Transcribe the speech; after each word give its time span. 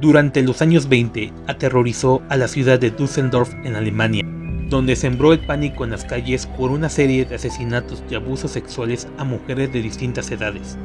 Durante 0.00 0.44
los 0.44 0.62
años 0.62 0.88
20 0.88 1.32
aterrorizó 1.48 2.22
a 2.28 2.36
la 2.36 2.46
ciudad 2.46 2.78
de 2.78 2.92
Düsseldorf 2.92 3.52
en 3.64 3.74
Alemania, 3.74 4.24
donde 4.68 4.94
sembró 4.94 5.32
el 5.32 5.40
pánico 5.40 5.82
en 5.82 5.90
las 5.90 6.04
calles 6.04 6.46
por 6.46 6.70
una 6.70 6.88
serie 6.88 7.24
de 7.24 7.34
asesinatos 7.34 8.04
y 8.08 8.14
abusos 8.14 8.52
sexuales 8.52 9.08
a 9.18 9.24
mujeres 9.24 9.72
de 9.72 9.82
distintas 9.82 10.30
edades. 10.30 10.78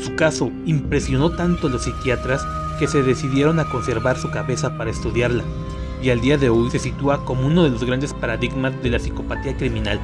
Su 0.00 0.16
caso 0.16 0.50
impresionó 0.66 1.30
tanto 1.30 1.68
a 1.68 1.70
los 1.70 1.84
psiquiatras 1.84 2.44
que 2.80 2.88
se 2.88 3.04
decidieron 3.04 3.60
a 3.60 3.68
conservar 3.70 4.18
su 4.18 4.28
cabeza 4.32 4.76
para 4.76 4.90
estudiarla, 4.90 5.44
y 6.02 6.10
al 6.10 6.20
día 6.20 6.36
de 6.36 6.48
hoy 6.48 6.72
se 6.72 6.80
sitúa 6.80 7.24
como 7.24 7.46
uno 7.46 7.62
de 7.62 7.70
los 7.70 7.84
grandes 7.84 8.12
paradigmas 8.14 8.72
de 8.82 8.90
la 8.90 8.98
psicopatía 8.98 9.56
criminal, 9.56 10.00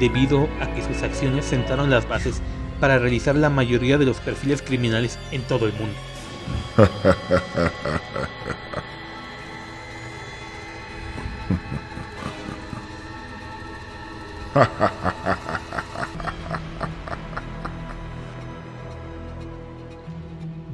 debido 0.00 0.50
a 0.60 0.70
que 0.74 0.82
sus 0.82 1.02
acciones 1.02 1.46
sentaron 1.46 1.88
las 1.88 2.06
bases 2.06 2.42
para 2.78 2.98
realizar 2.98 3.34
la 3.36 3.48
mayoría 3.48 3.96
de 3.96 4.04
los 4.04 4.18
perfiles 4.18 4.60
criminales 4.60 5.18
en 5.32 5.40
todo 5.44 5.64
el 5.64 5.72
mundo. 5.72 5.96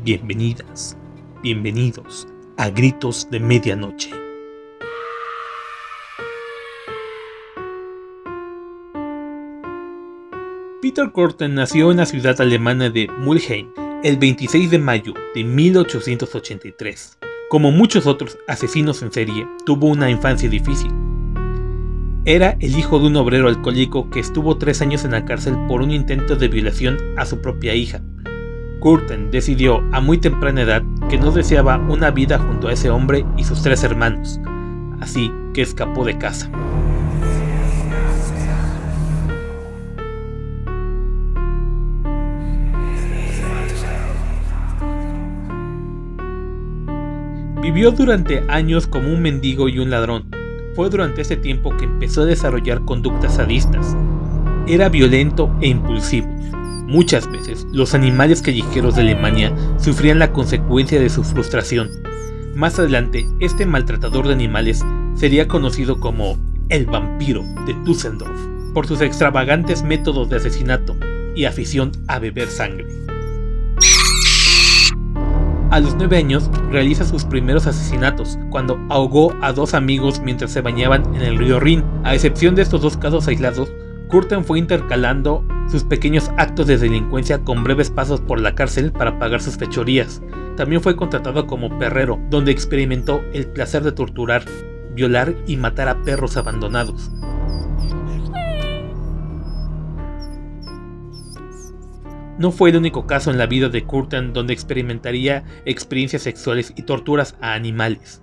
Bienvenidas, 0.02 0.96
bienvenidos 1.42 2.26
a 2.56 2.70
Gritos 2.70 3.28
de 3.30 3.40
Medianoche. 3.40 4.10
Peter 10.80 11.12
Korten 11.12 11.56
nació 11.56 11.90
en 11.90 11.98
la 11.98 12.06
ciudad 12.06 12.40
alemana 12.40 12.88
de 12.88 13.06
Mulheim 13.18 13.68
el 14.02 14.16
26 14.16 14.70
de 14.70 14.78
mayo 14.78 15.12
de 15.34 15.44
1883. 15.44 17.18
Como 17.50 17.70
muchos 17.70 18.06
otros 18.06 18.38
asesinos 18.48 19.02
en 19.02 19.12
serie, 19.12 19.46
tuvo 19.66 19.88
una 19.88 20.10
infancia 20.10 20.48
difícil. 20.48 20.90
Era 22.24 22.56
el 22.60 22.78
hijo 22.78 22.98
de 22.98 23.08
un 23.08 23.16
obrero 23.16 23.48
alcohólico 23.48 24.08
que 24.08 24.20
estuvo 24.20 24.56
tres 24.56 24.80
años 24.80 25.04
en 25.04 25.10
la 25.10 25.24
cárcel 25.26 25.54
por 25.68 25.82
un 25.82 25.90
intento 25.90 26.36
de 26.36 26.48
violación 26.48 26.98
a 27.18 27.26
su 27.26 27.42
propia 27.42 27.74
hija. 27.74 28.00
Curtin 28.80 29.30
decidió 29.30 29.82
a 29.92 30.00
muy 30.00 30.16
temprana 30.16 30.62
edad 30.62 30.82
que 31.10 31.18
no 31.18 31.30
deseaba 31.30 31.76
una 31.76 32.10
vida 32.10 32.38
junto 32.38 32.68
a 32.68 32.72
ese 32.72 32.88
hombre 32.88 33.26
y 33.36 33.44
sus 33.44 33.62
tres 33.62 33.84
hermanos, 33.84 34.40
así 35.00 35.30
que 35.52 35.60
escapó 35.60 36.04
de 36.06 36.16
casa. 36.16 36.50
Vivió 47.72 47.92
durante 47.92 48.42
años 48.48 48.88
como 48.88 49.12
un 49.12 49.22
mendigo 49.22 49.68
y 49.68 49.78
un 49.78 49.90
ladrón. 49.90 50.24
Fue 50.74 50.90
durante 50.90 51.22
ese 51.22 51.36
tiempo 51.36 51.70
que 51.76 51.84
empezó 51.84 52.22
a 52.22 52.24
desarrollar 52.24 52.84
conductas 52.84 53.36
sadistas. 53.36 53.96
Era 54.66 54.88
violento 54.88 55.54
e 55.60 55.68
impulsivo. 55.68 56.26
Muchas 56.88 57.30
veces 57.30 57.68
los 57.70 57.94
animales 57.94 58.42
callejeros 58.42 58.96
de 58.96 59.02
Alemania 59.02 59.54
sufrían 59.78 60.18
la 60.18 60.32
consecuencia 60.32 61.00
de 61.00 61.08
su 61.08 61.22
frustración. 61.22 61.88
Más 62.56 62.76
adelante, 62.80 63.24
este 63.38 63.66
maltratador 63.66 64.26
de 64.26 64.32
animales 64.32 64.84
sería 65.14 65.46
conocido 65.46 66.00
como 66.00 66.36
el 66.70 66.86
vampiro 66.86 67.44
de 67.66 67.74
Düsseldorf 67.84 68.48
por 68.74 68.88
sus 68.88 69.00
extravagantes 69.00 69.84
métodos 69.84 70.28
de 70.28 70.38
asesinato 70.38 70.96
y 71.36 71.44
afición 71.44 71.92
a 72.08 72.18
beber 72.18 72.48
sangre. 72.48 72.84
A 75.70 75.78
los 75.78 75.94
9 75.94 76.16
años 76.16 76.50
realiza 76.70 77.04
sus 77.04 77.24
primeros 77.24 77.68
asesinatos, 77.68 78.40
cuando 78.50 78.76
ahogó 78.88 79.36
a 79.40 79.52
dos 79.52 79.72
amigos 79.72 80.20
mientras 80.20 80.50
se 80.50 80.62
bañaban 80.62 81.14
en 81.14 81.22
el 81.22 81.38
río 81.38 81.60
Rin. 81.60 81.84
A 82.02 82.12
excepción 82.12 82.56
de 82.56 82.62
estos 82.62 82.80
dos 82.80 82.96
casos 82.96 83.28
aislados, 83.28 83.72
Curtin 84.08 84.44
fue 84.44 84.58
intercalando 84.58 85.44
sus 85.70 85.84
pequeños 85.84 86.32
actos 86.38 86.66
de 86.66 86.76
delincuencia 86.76 87.44
con 87.44 87.62
breves 87.62 87.88
pasos 87.88 88.20
por 88.20 88.40
la 88.40 88.56
cárcel 88.56 88.90
para 88.90 89.20
pagar 89.20 89.40
sus 89.40 89.58
fechorías. 89.58 90.20
También 90.56 90.82
fue 90.82 90.96
contratado 90.96 91.46
como 91.46 91.78
perrero, 91.78 92.18
donde 92.30 92.50
experimentó 92.50 93.22
el 93.32 93.46
placer 93.46 93.84
de 93.84 93.92
torturar, 93.92 94.42
violar 94.96 95.36
y 95.46 95.56
matar 95.56 95.88
a 95.88 96.02
perros 96.02 96.36
abandonados. 96.36 97.12
No 102.40 102.52
fue 102.52 102.70
el 102.70 102.76
único 102.76 103.06
caso 103.06 103.30
en 103.30 103.36
la 103.36 103.44
vida 103.44 103.68
de 103.68 103.84
Curtin 103.84 104.32
donde 104.32 104.54
experimentaría 104.54 105.44
experiencias 105.66 106.22
sexuales 106.22 106.72
y 106.74 106.84
torturas 106.84 107.36
a 107.42 107.52
animales. 107.52 108.22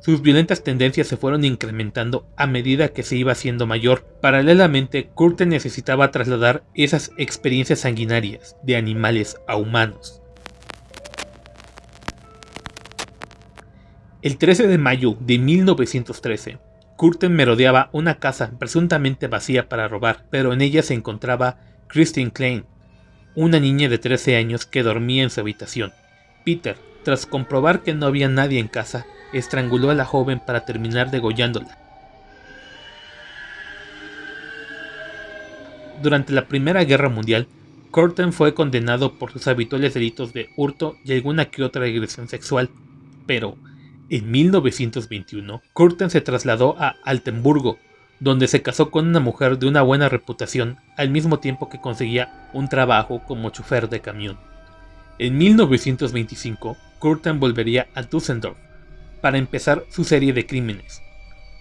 Sus 0.00 0.20
violentas 0.20 0.62
tendencias 0.62 1.06
se 1.06 1.16
fueron 1.16 1.46
incrementando 1.46 2.26
a 2.36 2.46
medida 2.46 2.90
que 2.90 3.02
se 3.02 3.16
iba 3.16 3.32
haciendo 3.32 3.66
mayor. 3.66 4.04
Paralelamente, 4.20 5.08
Curtin 5.14 5.48
necesitaba 5.48 6.10
trasladar 6.10 6.62
esas 6.74 7.10
experiencias 7.16 7.80
sanguinarias 7.80 8.58
de 8.62 8.76
animales 8.76 9.40
a 9.48 9.56
humanos. 9.56 10.20
El 14.24 14.38
13 14.38 14.68
de 14.68 14.78
mayo 14.78 15.18
de 15.20 15.38
1913, 15.38 16.56
Curtin 16.96 17.34
merodeaba 17.34 17.90
una 17.92 18.14
casa 18.14 18.52
presuntamente 18.58 19.28
vacía 19.28 19.68
para 19.68 19.86
robar, 19.86 20.24
pero 20.30 20.54
en 20.54 20.62
ella 20.62 20.82
se 20.82 20.94
encontraba 20.94 21.58
Christine 21.88 22.32
Klein, 22.32 22.64
una 23.34 23.60
niña 23.60 23.90
de 23.90 23.98
13 23.98 24.36
años 24.36 24.64
que 24.64 24.82
dormía 24.82 25.24
en 25.24 25.28
su 25.28 25.40
habitación. 25.40 25.92
Peter, 26.42 26.78
tras 27.02 27.26
comprobar 27.26 27.82
que 27.82 27.92
no 27.92 28.06
había 28.06 28.30
nadie 28.30 28.60
en 28.60 28.68
casa, 28.68 29.04
estranguló 29.34 29.90
a 29.90 29.94
la 29.94 30.06
joven 30.06 30.40
para 30.40 30.64
terminar 30.64 31.10
degollándola. 31.10 31.76
Durante 36.02 36.32
la 36.32 36.48
Primera 36.48 36.82
Guerra 36.84 37.10
Mundial, 37.10 37.46
Curtin 37.90 38.32
fue 38.32 38.54
condenado 38.54 39.18
por 39.18 39.32
sus 39.32 39.46
habituales 39.48 39.92
delitos 39.92 40.32
de 40.32 40.48
hurto 40.56 40.96
y 41.04 41.12
alguna 41.12 41.44
que 41.50 41.62
otra 41.62 41.84
agresión 41.84 42.26
sexual, 42.26 42.70
pero 43.26 43.58
en 44.10 44.30
1921, 44.30 45.62
Curtin 45.72 46.10
se 46.10 46.20
trasladó 46.20 46.76
a 46.78 46.96
Altenburgo, 47.04 47.78
donde 48.20 48.48
se 48.48 48.62
casó 48.62 48.90
con 48.90 49.08
una 49.08 49.20
mujer 49.20 49.58
de 49.58 49.66
una 49.66 49.82
buena 49.82 50.08
reputación, 50.08 50.78
al 50.96 51.10
mismo 51.10 51.38
tiempo 51.38 51.68
que 51.68 51.80
conseguía 51.80 52.48
un 52.52 52.68
trabajo 52.68 53.22
como 53.26 53.50
chofer 53.50 53.88
de 53.88 54.00
camión. 54.00 54.38
En 55.18 55.38
1925, 55.38 56.76
Curtin 56.98 57.40
volvería 57.40 57.88
a 57.94 58.02
Düsseldorf 58.02 58.56
para 59.20 59.38
empezar 59.38 59.84
su 59.90 60.04
serie 60.04 60.32
de 60.32 60.46
crímenes. 60.46 61.00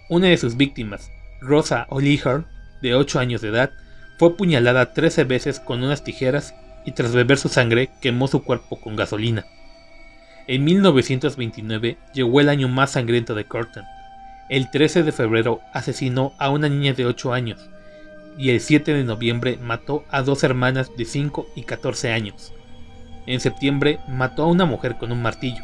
Una 0.10 0.28
de 0.28 0.38
sus 0.38 0.58
víctimas, 0.58 1.12
Rosa 1.40 1.88
Oliher, 1.90 2.46
de 2.81 2.96
8 2.96 3.20
años 3.20 3.42
de 3.42 3.50
edad, 3.50 3.72
fue 4.18 4.30
apuñalada 4.30 4.94
13 4.94 5.24
veces 5.24 5.60
con 5.60 5.84
unas 5.84 6.04
tijeras 6.04 6.54
y 6.86 6.92
tras 6.92 7.14
beber 7.14 7.38
su 7.38 7.50
sangre 7.50 7.90
quemó 8.02 8.28
su 8.28 8.44
cuerpo 8.44 8.80
con 8.80 8.96
gasolina. 8.96 9.46
En 10.46 10.66
1929 10.66 11.98
llegó 12.14 12.42
el 12.42 12.50
año 12.50 12.68
más 12.68 12.92
sangriento 12.92 13.34
de 13.34 13.46
Curtin. 13.46 13.84
El 14.50 14.69
13 14.69 15.04
de 15.04 15.13
febrero 15.13 15.62
asesinó 15.74 16.34
a 16.38 16.50
una 16.50 16.68
niña 16.68 16.94
de 16.94 17.06
8 17.06 17.31
años 17.31 17.69
y 18.38 18.50
el 18.50 18.60
7 18.60 18.94
de 18.94 19.06
noviembre 19.06 19.57
mató 19.62 20.04
a 20.10 20.22
dos 20.22 20.44
hermanas 20.44 20.92
de 20.98 21.06
5 21.06 21.48
y 21.56 21.63
14 21.63 22.12
años. 22.12 22.51
En 23.25 23.40
septiembre 23.40 24.00
mató 24.10 24.44
a 24.44 24.48
una 24.48 24.66
mujer 24.66 24.98
con 24.98 25.13
un 25.13 25.22
martillo 25.22 25.63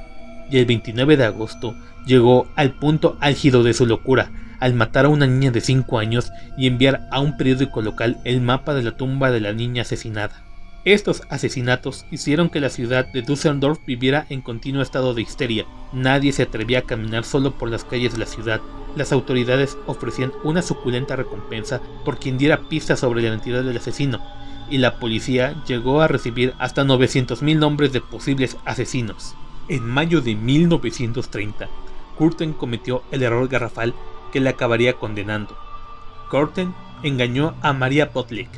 y 0.50 0.58
el 0.60 0.66
29 0.66 1.18
de 1.18 1.26
agosto 1.26 1.76
llegó 2.06 2.48
al 2.56 2.72
punto 2.72 3.18
álgido 3.20 3.64
de 3.64 3.74
su 3.74 3.86
locura 3.86 4.32
al 4.62 4.74
matar 4.74 5.06
a 5.06 5.10
una 5.10 5.28
niña 5.28 5.52
de 5.52 5.60
5 5.60 6.00
años 6.00 6.32
y 6.58 6.68
enviar 6.68 7.08
a 7.12 7.20
un 7.20 7.36
periódico 7.36 7.82
local 7.82 8.18
el 8.24 8.40
mapa 8.40 8.74
de 8.74 8.84
la 8.84 8.96
tumba 8.96 9.30
de 9.30 9.42
la 9.42 9.52
niña 9.52 9.82
asesinada. 9.82 10.49
Estos 10.90 11.22
asesinatos 11.30 12.08
hicieron 12.10 12.50
que 12.50 12.60
la 12.60 12.72
ciudad 12.72 13.06
de 13.06 13.22
Düsseldorf 13.22 13.78
viviera 13.86 14.26
en 14.30 14.42
continuo 14.42 14.82
estado 14.82 15.14
de 15.14 15.22
histeria. 15.22 15.68
Nadie 15.94 16.32
se 16.32 16.42
atrevía 16.42 16.80
a 16.80 16.82
caminar 16.82 17.26
solo 17.26 17.52
por 17.52 17.70
las 17.70 17.84
calles 17.84 18.14
de 18.14 18.18
la 18.18 18.26
ciudad. 18.26 18.60
Las 18.96 19.12
autoridades 19.12 19.78
ofrecían 19.86 20.32
una 20.44 20.64
suculenta 20.64 21.16
recompensa 21.16 21.80
por 22.04 22.18
quien 22.18 22.40
diera 22.40 22.68
pistas 22.70 23.02
sobre 23.02 23.22
la 23.22 23.28
identidad 23.28 23.62
del 23.62 23.78
asesino, 23.78 24.20
y 24.72 24.80
la 24.80 24.98
policía 24.98 25.64
llegó 25.68 26.02
a 26.02 26.08
recibir 26.08 26.56
hasta 26.58 26.84
900.000 26.84 27.60
nombres 27.60 27.94
de 27.94 28.02
posibles 28.02 28.58
asesinos. 28.66 29.36
En 29.68 29.88
mayo 29.88 30.22
de 30.22 30.34
1930, 30.34 31.70
Curtin 32.18 32.54
cometió 32.54 33.04
el 33.12 33.22
error 33.22 33.48
garrafal 33.48 33.94
que 34.32 34.40
le 34.40 34.50
acabaría 34.50 34.94
condenando. 34.94 35.56
Curtin 36.32 36.74
engañó 37.04 37.54
a 37.62 37.74
Maria 37.74 38.12
Potlick, 38.12 38.50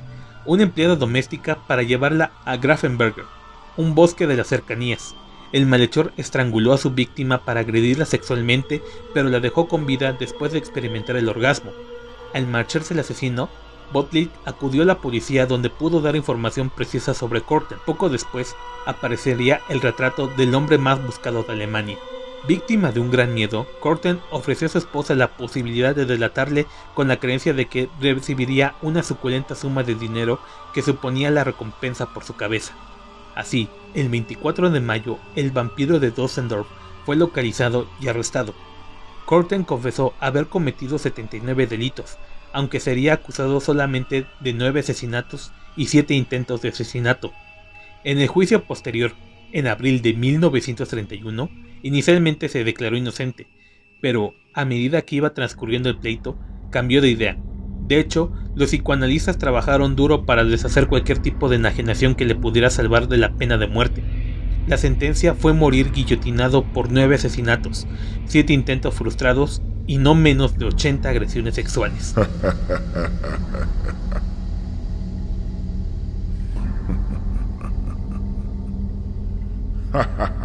una 0.46 0.64
empleada 0.64 0.96
doméstica 0.96 1.58
para 1.68 1.84
llevarla 1.84 2.32
a 2.46 2.58
Grafenberger, 2.58 3.26
un 3.78 3.96
bosque 3.96 4.28
de 4.28 4.38
las 4.38 4.48
cercanías. 4.48 5.16
el 5.52 5.66
malhechor 5.66 6.14
estranguló 6.16 6.72
a 6.72 6.78
su 6.78 6.92
víctima 6.92 7.44
para 7.44 7.60
agredirla 7.60 8.06
sexualmente, 8.06 8.82
pero 9.14 9.28
la 9.28 9.42
dejó 9.42 9.68
con 9.68 9.86
vida 9.86 10.14
después 10.14 10.54
de 10.54 10.58
experimentar 10.58 11.18
el 11.18 11.28
orgasmo. 11.28 11.72
Al 12.34 12.48
marcharse 12.48 12.94
el 12.94 13.02
asesino, 13.02 13.50
Botlick 13.92 14.32
acudió 14.46 14.84
a 14.84 14.86
la 14.86 15.00
policía 15.00 15.46
donde 15.46 15.70
pudo 15.70 16.00
dar 16.00 16.16
información 16.16 16.70
precisa 16.70 17.14
sobre 17.14 17.42
Corten. 17.42 17.78
Poco 17.86 18.08
después 18.08 18.56
aparecería 18.86 19.60
el 19.68 19.82
retrato 19.82 20.28
del 20.28 20.56
hombre 20.56 20.78
más 20.78 21.04
buscado 21.06 21.44
de 21.44 21.52
Alemania. 21.52 21.98
Víctima 22.48 22.92
de 22.92 23.00
un 23.00 23.12
gran 23.12 23.36
miedo, 23.36 23.68
Corten 23.80 24.20
ofreció 24.32 24.66
a 24.66 24.70
su 24.72 24.80
esposa 24.80 25.14
la 25.14 25.38
posibilidad 25.38 25.96
de 25.96 26.06
delatarle 26.06 26.66
con 26.96 27.08
la 27.08 27.18
creencia 27.18 27.54
de 27.54 27.68
que 27.68 27.88
recibiría 28.00 28.74
una 28.82 29.04
suculenta 29.04 29.54
suma 29.54 29.84
de 29.84 29.94
dinero 29.94 30.40
que 30.74 30.82
suponía 30.82 31.30
la 31.30 31.44
recompensa 31.44 32.12
por 32.14 32.24
su 32.24 32.36
cabeza. 32.36 32.74
Así, 33.36 33.70
el 33.94 34.10
24 34.10 34.72
de 34.72 34.80
mayo, 34.80 35.20
el 35.36 35.52
vampiro 35.52 36.00
de 36.00 36.10
Dossendorf 36.10 36.68
fue 37.06 37.16
localizado 37.16 37.88
y 38.02 38.08
arrestado. 38.08 38.56
Corten 39.26 39.64
confesó 39.64 40.16
haber 40.20 40.48
cometido 40.48 40.98
79 40.98 41.68
delitos, 41.68 42.18
aunque 42.54 42.80
sería 42.80 43.14
acusado 43.14 43.62
solamente 43.62 44.26
de 44.40 44.54
9 44.54 44.80
asesinatos 44.80 45.52
y 45.78 45.88
7 45.88 46.16
intentos 46.16 46.64
de 46.64 46.70
asesinato. 46.70 47.32
En 48.04 48.20
el 48.20 48.28
juicio 48.28 48.64
posterior, 48.64 49.14
en 49.52 49.68
abril 49.68 50.02
de 50.02 50.14
1931, 50.14 51.50
inicialmente 51.84 52.50
se 52.50 52.64
declaró 52.64 52.98
inocente, 52.98 53.48
pero 54.02 54.34
a 54.54 54.66
medida 54.66 55.02
que 55.02 55.16
iba 55.18 55.34
transcurriendo 55.34 55.90
el 55.90 55.98
pleito, 55.98 56.38
cambió 56.72 57.02
de 57.02 57.10
idea 57.10 57.38
de 57.92 58.00
hecho, 58.00 58.32
los 58.56 58.70
psicoanalistas 58.70 59.38
trabajaron 59.38 59.98
duro 59.98 60.26
para 60.26 60.46
deshacer 60.46 60.88
cualquier 60.88 61.20
tipo 61.20 61.50
de 61.50 61.58
enajenación 61.58 62.16
que 62.16 62.24
le 62.24 62.36
pudiera 62.36 62.70
salvar 62.70 63.10
de 63.10 63.18
la 63.18 63.34
pena 63.34 63.58
de 63.58 63.68
muerte. 63.68 64.02
La 64.66 64.78
sentencia 64.78 65.34
fue 65.36 65.52
morir 65.52 65.92
guillotinado 65.92 66.64
por 66.64 66.90
nueve 66.90 67.16
asesinatos, 67.16 67.88
siete 68.26 68.54
intentos 68.54 68.94
frustrados 68.94 69.62
y 69.88 69.98
no 69.98 70.16
menos 70.16 70.58
de 70.58 70.68
80 70.68 71.10
agresiones 71.10 71.56
sexuales. 71.56 72.16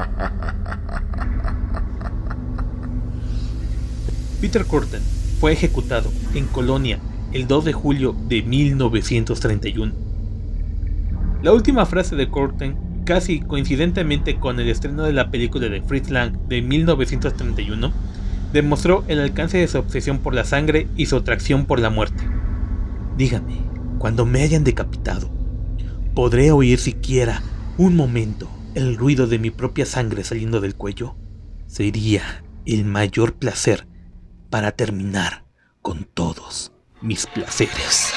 Peter 4.46 4.64
Curtin 4.64 5.00
fue 5.40 5.50
ejecutado 5.50 6.08
en 6.32 6.46
Colonia 6.46 7.00
el 7.32 7.48
2 7.48 7.64
de 7.64 7.72
julio 7.72 8.14
de 8.28 8.42
1931. 8.44 9.92
La 11.42 11.52
última 11.52 11.84
frase 11.84 12.14
de 12.14 12.30
Corten, 12.30 12.76
casi 13.04 13.40
coincidentemente 13.40 14.38
con 14.38 14.60
el 14.60 14.68
estreno 14.68 15.02
de 15.02 15.12
la 15.12 15.32
película 15.32 15.68
de 15.68 15.82
Fritz 15.82 16.10
Lang 16.10 16.38
de 16.46 16.62
1931, 16.62 17.92
demostró 18.52 19.02
el 19.08 19.18
alcance 19.18 19.58
de 19.58 19.66
su 19.66 19.78
obsesión 19.78 20.20
por 20.20 20.32
la 20.32 20.44
sangre 20.44 20.86
y 20.96 21.06
su 21.06 21.16
atracción 21.16 21.66
por 21.66 21.80
la 21.80 21.90
muerte. 21.90 22.22
Dígame, 23.16 23.58
cuando 23.98 24.26
me 24.26 24.42
hayan 24.42 24.62
decapitado, 24.62 25.28
¿podré 26.14 26.52
oír 26.52 26.78
siquiera 26.78 27.42
un 27.78 27.96
momento 27.96 28.48
el 28.76 28.96
ruido 28.96 29.26
de 29.26 29.40
mi 29.40 29.50
propia 29.50 29.86
sangre 29.86 30.22
saliendo 30.22 30.60
del 30.60 30.76
cuello? 30.76 31.16
Sería 31.66 32.44
el 32.64 32.84
mayor 32.84 33.34
placer 33.34 33.88
para 34.50 34.72
terminar 34.72 35.44
con 35.82 36.04
todos 36.04 36.72
mis 37.00 37.26
placeres. 37.26 38.12